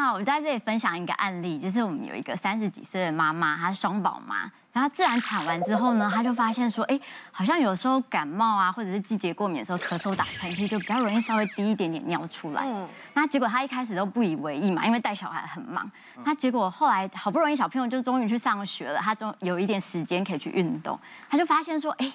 [0.00, 6.98] 那我在这里分享一个案例，就是我们有一个三十几岁的妈妈，她是双宝妈，然后自然产完之后呢，她就发现说，哎，
[7.30, 12.62] 好像有时候感冒啊，或者是季节过敏的时候，咳嗽打喷嚏就比较容易稍微滴一点点尿出来。
[12.64, 12.88] 嗯。
[13.12, 15.88] 那结果她一开始都不以为意嘛，因为带小孩很忙。
[16.24, 20.98] 那结果后来好不容易小朋友就终于去上学了，她终有一点时间可以去运动，
[21.28, 22.10] 她就发现说，哎，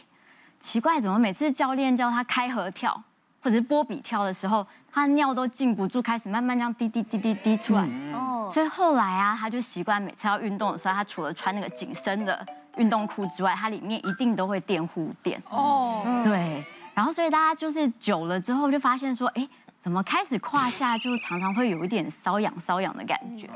[0.59, 2.99] 奇怪，怎么每次教练叫她开合跳，
[3.45, 7.83] 或者是波比跳的时候，他尿都禁不住，开始慢慢这样滴滴滴滴滴出来。
[8.11, 12.43] 哦、嗯，所以后来啊，他就习惯每次要运动的时候，他除了穿那个紧身的
[12.77, 15.39] 运动裤之外，它里面一定都会垫护垫。
[15.51, 16.65] 哦，对。
[16.95, 19.47] 然后所以大家就是久了之后，就发现说，哎，
[19.85, 23.47] 怎么开始胯下就常常会有一点瘙痒瘙痒的感觉？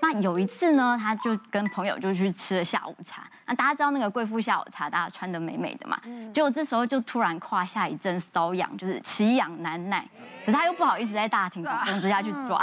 [0.00, 3.24] 那有一次呢，他就跟朋友就去吃了下午茶。
[3.46, 6.00] 那大家知道那个贵妇下午茶，大家穿的美美的嘛。
[6.32, 10.06] 结果这时候就突然胯下一阵瘙痒，就是奇痒难耐。
[10.44, 12.62] 可是他又不好意思在大庭广众之下去抓，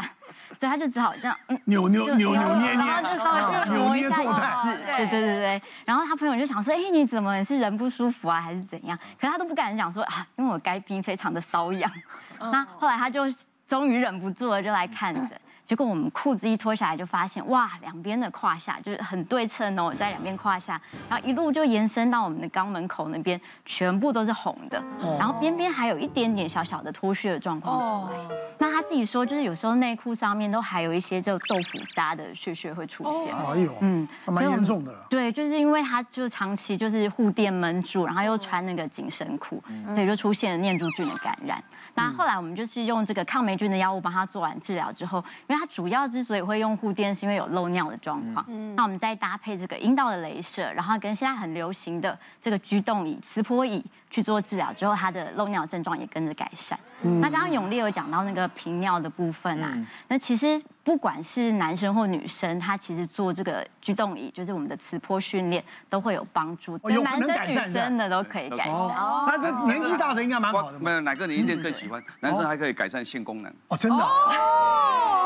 [0.60, 4.76] 所以他就只好这样扭扭扭扭捏捏，然后就稍微扭捏作态。
[4.76, 5.62] 对对对对。
[5.86, 11.92] 然后他朋友就想说：“哎，你怎么是人不舒服啊，还是怎样？”可是他都不敢讲说啊，因为我该病非常的瘙痒。
[12.40, 13.24] 那后来他就
[13.68, 15.40] 终于忍不住了，就来看诊。
[15.70, 24.84] 结果我们裤子一脱下来，就发现哇，两边的胯下就是很对称哦，在两边胯下，然后一路就延伸到我们的肛门口那边，全部都是红的，
[25.20, 28.20] 然后边边还有一点点小小的脱屑的状况出来。
[28.58, 33.32] 那他自己说，就是有时候内裤上面都还有一些就豆腐渣的屑屑会出现。
[33.32, 34.92] 哎呦，嗯，蛮严重的。
[35.08, 41.64] 对，就是因为他就长期就是护垫闷住，然后又穿那个紧身裤，所以就出现了念珠菌的感染。
[42.00, 48.46] 那后来我们就是用这个抗霉菌的药物帮他做完治疗之后，因为他主要之所以会用护垫，是因为有漏尿的状况。
[48.76, 56.80] 那我们再搭配这个阴道的镭射，然后跟现在很流行的这个居动椅、磁波椅去做治疗之后，他的漏尿症状也跟着改善。
[57.22, 66.78] 那刚刚永烈有讲到那个频尿的部分啊，那其实不管是男生或女生，他其实做这个居动椅，就是我们的磁波训练，都会有帮助。
[66.90, 68.74] 有男生女生的都可以改善。
[68.74, 70.80] 哦那这年纪大的应该蛮好的。
[70.80, 72.04] 没有哪个年龄更喜欢？
[72.20, 73.54] 男生还可以改善性功能。
[73.70, 73.98] 哦，真的？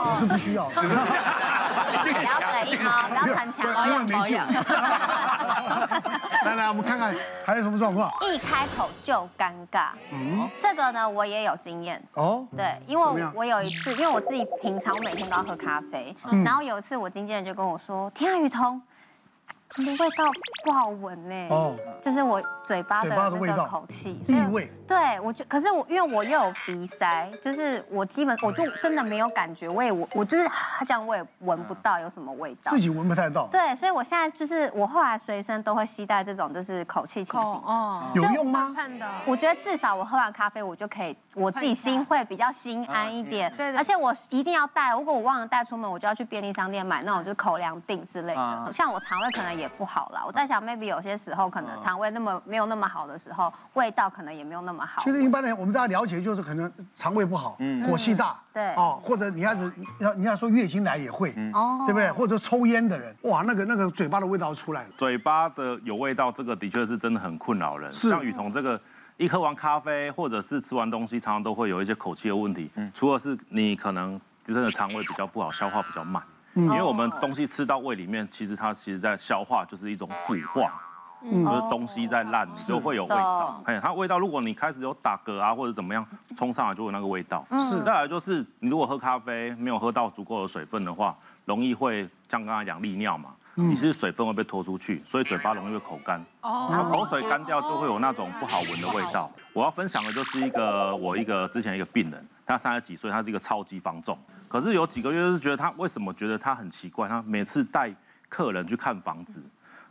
[0.06, 0.66] 我是不需要。
[0.66, 4.48] 不 要嘴硬哦，不要逞强保养保养。
[6.46, 7.16] 来来，我们看看
[7.46, 8.12] 还有什么状况。
[8.22, 9.90] 一开口就尴尬。
[10.12, 12.02] 嗯，这个呢，我也有经验。
[12.14, 18.82] 哦，对，因为我有一次，因为我自己平常我每天都要喝咖啡，然后有一次我经纪人就跟我说：“天啊，雨桐。”
[19.76, 20.26] 你的味道
[20.64, 24.72] 不好闻呢，哦，就是我嘴巴的那个口气，异味。
[24.88, 30.48] 对，我就可是我因为我又有鼻塞，就是我基本我就真的没有感觉，我也我我就是
[30.86, 33.48] 这样，我也闻不到有什么味道，自己闻不太到。
[33.48, 38.76] 对，所以我现在就是我后来随身都会携带这种就是口气清新，哦，有用吗？
[39.26, 43.52] 我觉得至少我喝完咖啡我就可以，我自己心会比较心安一点。
[43.58, 48.70] 对，而且我一定要带，如果我忘了带出门，我就要去便利商店买那种就是口粮錠之类的。
[48.72, 49.63] 像我肠胃可能也。
[49.64, 55.02] 也不好啦，我在想，maybe 有些时候可能肠胃那么没有那么好的时候，味道可能也没有那么好。
[55.02, 62.12] 其实一般人我们大家了解就是可能肠胃不好，嗯火气大，对，哦，或者你孩子要你要说月经来也会，哦，对不对？
[62.12, 67.92] 或者抽烟的人，哇，那个那个嘴巴的味道出来了，嘴巴的有味道，这个的确是真的很困扰人。
[67.94, 68.80] 是，像雨桐这个
[69.16, 72.70] 一喝完咖啡或者是吃完东西，常常都会有一些口气的问题。
[72.76, 76.22] 嗯，除了是你可能真的肠胃比较不好，消化比较慢。
[76.56, 80.72] 因为我们东西吃到胃里面，其实它其实在消化，就是一种腐化，
[81.24, 83.62] 就是东西在烂，就会有味道。
[83.66, 86.06] 哎，它味道，如果你开始有打嗝啊或者怎么样，
[86.38, 87.46] 冲上来就有那个味道。
[87.60, 91.16] 是，再来就是你如果喝咖啡没有喝到足够的水分的话，
[91.46, 96.24] 容易会像刚才讲利尿嘛，你是水分会被拖出去，所以嘴巴容易会口干。
[96.42, 99.32] 哦，口水干掉就会有那种不好闻的味道。
[99.54, 104.18] 我要分享的就是一个我一个之前一个病人，他三十几岁，他是一个超级房仲。
[104.48, 107.08] 可是有几个月是觉得他为什么觉得他很奇怪？
[107.08, 107.94] 他每次带
[108.30, 109.42] 客人去看房子，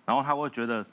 [0.04, 0.84] 然后他会觉得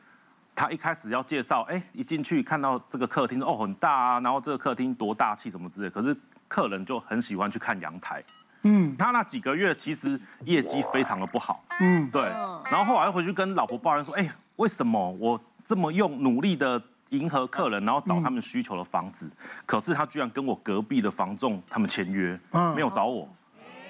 [0.55, 5.89] 他一开始要介绍，哎，一进去看到这个客厅哦很大啊，然后这个客厅多大气什么之类。
[5.89, 6.15] 可是
[6.47, 8.23] 客人就很喜欢去看阳台，
[8.63, 12.23] 嗯，他那几个月其实业绩非常的不好，嗯，对。
[12.23, 19.29] 然后后来又回去跟老婆抱怨说，哎，为什么我这么用努力的迎合客人，然后找他们需求的房子，
[19.65, 22.39] 可是他居然跟我隔壁的房仲他们签约，
[22.75, 23.27] 没有找我。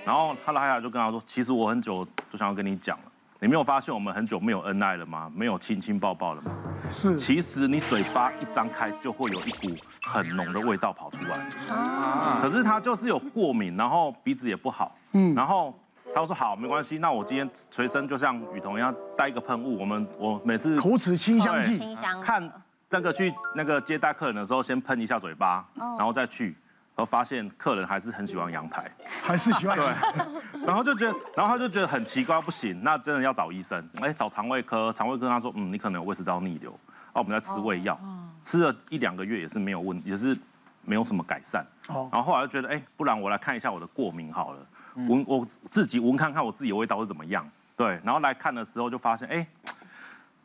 [0.06, 3.04] 然后他拉下来就跟他说：“其实我很久就想要跟你讲了，
[3.40, 5.32] 你没有发现我们很久没有恩爱了吗？
[5.36, 6.52] 没有亲亲抱抱了吗？
[6.90, 11.76] 是，其实你嘴巴一张开就会有一股很浓的味道跑出来。
[11.76, 14.96] 啊，可是他就是有过敏，然后鼻子也不好。
[15.12, 15.78] 嗯，然后
[16.16, 21.78] 他说好，没关系，那我今天随身就像雨桐一样带一个喷雾，我们我每次口齿清香剂，
[22.24, 22.50] 看
[22.90, 26.56] 那个去那个接待客人的时候，先喷一下嘴巴，然后再去。”
[27.00, 28.92] 然后发现客人还是很喜欢阳台，
[29.24, 30.12] 还是喜欢阳台。
[30.52, 33.82] 对，然后就觉得，然后他就觉得很奇怪，不行，那真的要找医生。
[34.02, 36.78] 哎，找肠胃科，肠胃科他说，嗯，你可能有胃食道逆流，
[37.14, 37.98] 啊，我们在吃胃药，
[38.44, 40.38] 吃了一两个月也是没有问，也是
[40.82, 41.66] 没有什么改善。
[41.88, 44.60] 哦，然后后来就觉得，哎，不然我来看一下我的过敏好了，
[44.96, 47.50] 闻我自己闻看看我自己的味道是怎么样。
[47.78, 49.48] 对，然后来看的时候就发现，哎，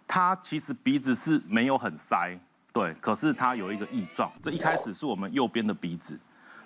[0.07, 2.39] 他其实鼻子是没有很塞，
[2.73, 4.31] 对，可是他有一个异状。
[4.43, 6.19] 这一开始是我们右边的鼻子。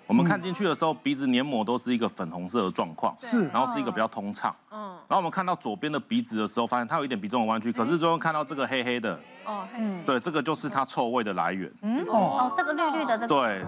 [0.07, 9.13] 我们看进去的时候，鼻子黏膜都是一个粉红色的状况，是，然后是一个比较通畅，嗯，然后我们看到左边的鼻子的时候，发现它有一点鼻中的弯曲，可是最后看到这个黑黑的，
[9.45, 13.63] 哦，嗯，对，这个就是它臭味的来源，嗯，哦，这个绿绿的这个，对，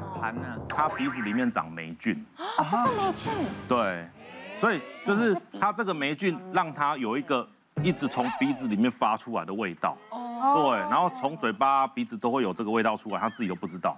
[0.68, 3.32] 它鼻子里面长霉菌，哦，这是霉菌，
[3.68, 4.10] 对，
[4.60, 7.48] 所以就是它这个霉菌让它有一个
[7.84, 13.98] 一直从鼻子里面发出来的味道，哦，对，然后从嘴巴、鼻子都会有这个味道出来，他自己都不知道，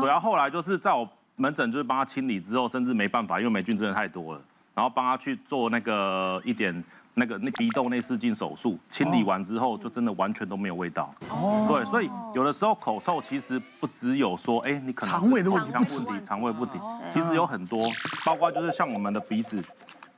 [0.00, 1.08] 对，然后后来就是在我。
[1.34, 4.40] 门诊就是帮他清理之后，甚至没办法，因为霉菌真的太多了，
[4.74, 6.84] 然后帮他去做那个一点
[7.14, 11.12] 那个那鼻窦内视镜手术，清理完之后就真的完全都没有味道。
[11.30, 16.78] 哦，对，所以有的时候口臭其实不只有说，哎，你可能肠胃的问题，不止肠胃不停，
[17.10, 17.78] 其实有很多，
[18.26, 19.64] 包括就是像我们的鼻子。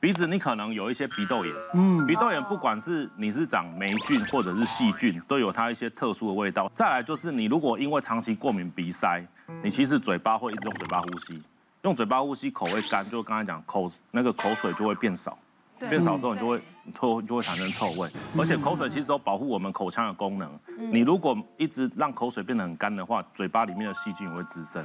[0.05, 6.71] 鼻子你可能有一些鼻窦炎，嗯，鼻窦炎不管是你是长霉菌或者是细菌，都有它一些特殊的味道。
[6.75, 9.25] 再来就是你如果因为长期过敏鼻塞，
[9.63, 11.41] 你其实嘴巴会一直用嘴巴呼吸，
[11.81, 15.35] 用嘴巴呼吸口会干，就刚才讲口那个口水就会变少。
[15.89, 16.61] 变少之后，你就会
[16.93, 20.49] 就就会产生臭味，而且口水其实都保护我们口腔的功能。
[20.91, 24.83] 你如果一直让口水变得很干的话，嘴巴里面的细菌也会滋生，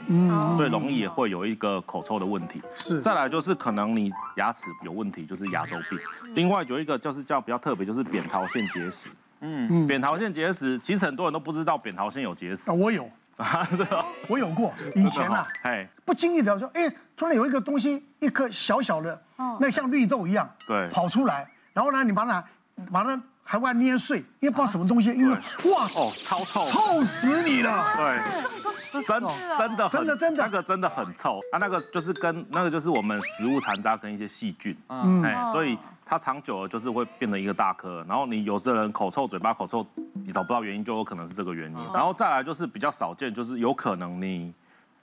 [0.56, 2.62] 所以容易也会有一个口臭的问题。
[2.76, 3.00] 是。
[3.00, 5.98] 再来就是可能你牙齿有问题，就是牙周病。
[6.34, 9.08] 另外有一个就是叫比较特别，就是扁桃腺结石。
[9.40, 12.70] 嗯，扁桃腺结石其实很多人都不知道扁桃腺有结石。
[12.70, 13.08] 啊，我有。
[13.36, 14.74] 啊，对啊，我有过。
[14.94, 16.82] 以前啊，哎，不经意的说，哎，
[17.16, 19.22] 突然有一个东西，一颗小小的。
[19.58, 21.50] 那像绿豆一样，对，跑出来，
[21.80, 22.44] 然后呢，你把它，
[22.92, 31.40] 把它还把它捏碎，因为不知道什么东西，因为哇，哦，超臭，臭死你了，对，这么多真真的真的真的，那个真的很臭。
[31.52, 44.52] 啊，那个就是跟那个就是我们食物残渣跟一些细菌，嗯，哎，所以它长久了就是会变成一个大颗，然后你有的人口臭，嘴巴口臭，你找不到原因，就有可能是这个原因，然后再来就是比较少见，就是有可能你。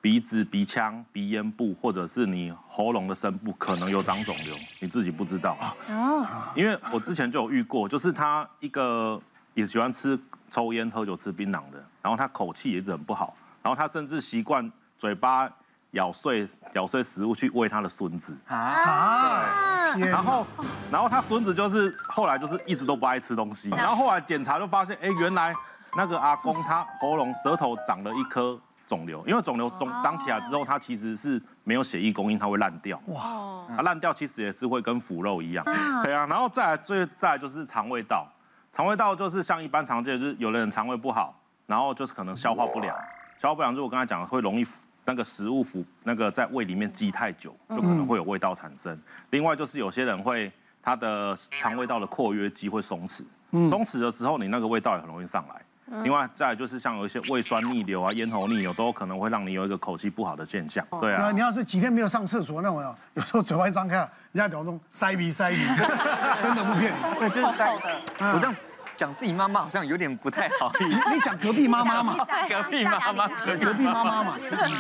[0.08, 5.58] 鼻子、鼻腔、鼻咽部，或者是你喉咙的深部，可能有长肿瘤，你自己不知道。
[5.90, 6.26] 哦，
[6.56, 9.22] 因为我之前就有遇过，就是他一个
[9.54, 10.18] 也喜欢吃、
[10.50, 15.52] 抽烟、喝酒、吃槟榔的，然后他口气也一直很不好，然后他甚至习惯嘴巴
[15.92, 18.34] 咬碎、咬碎食物去喂他的孙子。
[18.48, 20.48] 啊，对，然后，
[20.90, 25.54] 然后他孙子就是后来就是一直都不爱吃东西，然后后来检查就发现，哎，原来
[25.98, 28.58] 那个阿公他喉咙、舌头长了一颗。
[28.88, 33.00] 肿瘤，因为肿瘤肿长起来之后，它其实是没有血液供应，它会烂掉。
[33.08, 35.64] 哇，它烂掉其实也是会跟腐肉一样。
[36.04, 38.26] 对啊，然后再来最再来就是肠胃道，
[38.72, 42.96] 肠胃道就是像一般常见，就是有的人肠胃不好，然后就是可能消化不良，
[43.38, 44.66] 消化不良就我刚才讲会容易
[45.04, 48.98] 那个食物腐那个在胃里面积太久，就可能会有味道产生。
[49.32, 50.52] 另外就是有些人会
[50.82, 53.24] 他的肠胃道的括约肌会松弛，
[53.70, 55.62] 松弛的时候你那个味道也很容易上来。
[56.04, 60.86] 另外，再来就是像有一些胃酸逆流啊、咽喉逆流，都有可能会让你有一个口气不好的现象。
[61.00, 62.82] 对啊，你要是几天没有上厕所，那种
[63.14, 65.66] 有时候嘴巴一张开，人家讲说塞鼻塞鼻，
[66.42, 66.98] 真的不骗你。
[67.20, 68.34] 对，就是塞的。
[68.34, 68.56] 我这样。
[68.98, 71.10] 讲自己妈妈好像有点不太好意思。
[71.14, 72.26] 你讲隔壁妈妈嘛？
[72.50, 74.38] 隔壁妈妈，隔壁妈妈嘛？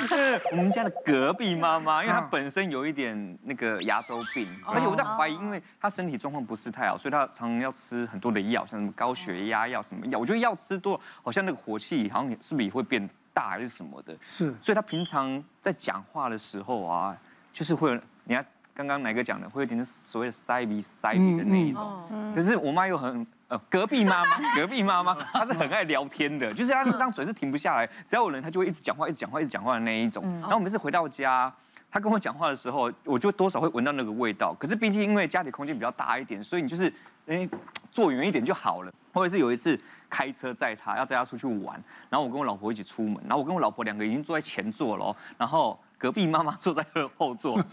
[0.08, 10.18] 是 我们家的隔壁妈妈，因为她本身有一点那个牙周病，而且我在怀疑，因为她身体状况不是太好，所以她常常要吃很多的药，像什么高血压药什么药。
[10.18, 14.16] 我觉得药吃多，好像那个火气好像是不是也会变大还是什么的？
[14.26, 14.54] 是。
[14.62, 17.16] 所以她平常在讲话的时候啊，
[17.54, 18.44] 就是会有，你看
[18.74, 22.34] 刚刚哪个讲的，会有点所谓的塞鼻塞鼻的那一种。
[22.36, 23.26] 可是我妈又很。
[23.48, 30.24] 呃，隔壁妈妈， 隔壁妈妈，她是很爱聊天的，就是她那张嘴是停不下来，只要有人，她就会一直讲话，一直讲话，一直讲话的那一种。
[30.42, 31.54] 然后我每次回到家，
[31.90, 34.54] 她跟我讲话的时候，我就多少会闻到那个味道。
[34.60, 36.92] 可是毕竟因为家里空间比较大一点，所以你就是
[37.28, 37.48] 哎
[37.90, 38.92] 坐远一点就好了。
[39.14, 46.86] 或者是有一次开车载她，要载她出去玩，然后我跟我老婆一起出门，然后我跟我老婆两个已经坐在前座了，然后隔壁妈妈坐在
[47.18, 47.64] 后座。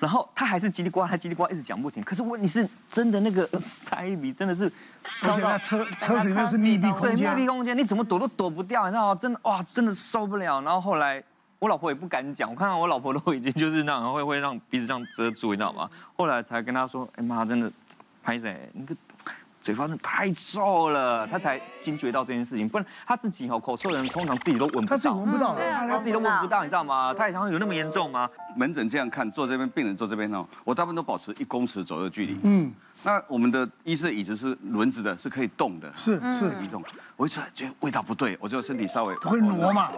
[0.00, 2.02] 然后他还是叽里呱，啦叽里呱啦一直讲不停。
[2.02, 4.70] 可是问题是真的那个 塞鼻真的是，
[5.22, 9.18] 而且那车车子里面是密闭空间，密闭空间你怎么躲都躲不掉，你知道吗？
[9.20, 10.60] 真的哇，真的受不了。
[10.60, 11.22] 然后后来
[11.58, 15.88] 我老婆也不敢讲，我看到我老婆都已经就是那样会会让鼻子这样遮住，你知道吗？
[16.16, 17.70] 后来才跟他说，哎妈，真的，
[18.22, 18.94] 拍谁那个
[19.66, 22.68] 嘴巴真的太臭了，他才惊觉到这件事情。
[22.68, 27.12] 不然他自己哦，口臭的人通常自己都闻不到，他自己闻不到，他自己都闻不到，你知道吗？
[27.12, 28.30] 他也常常有那么严重吗？
[28.54, 32.38] 门诊这样看，坐这边，病人坐这边哦，我大部分都保持一公尺左右的距离。
[32.44, 32.72] 嗯。
[33.02, 36.80] 那我们的医生的椅子是轮子的，是可以动的，是是移动。
[37.16, 39.90] 我一直觉得味道不对，我就身体稍微会挪嘛。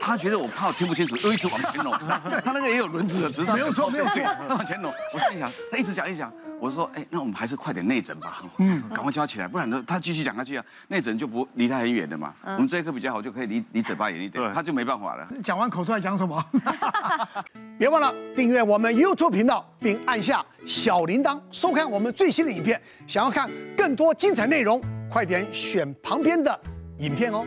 [0.00, 1.94] 他觉得我怕我听不清楚，又一直往前挪。
[2.28, 4.14] 对，他那个也有轮子的，只是没有错没有错，
[4.48, 4.90] 他往前挪。
[5.12, 12.34] 我心里想，他一直讲一直讲，我说，哎，那我们还是快点内诊吧，嗯， 赶快叫他起来，不然呢，他继续讲下去啊，内诊就不离他很远的嘛。
[12.44, 15.26] 我们这一科比较好，就可以离离嘴巴远一点，他就没办法了。
[15.42, 16.44] 讲完口出来讲什么？
[17.78, 22.80] 别忘了订阅我们 YouTube 频道，并按下小铃铛，收看我们最新的影片。
[23.06, 26.60] 想要看更多精彩内容，快点选旁边的
[26.98, 27.46] 影片哦。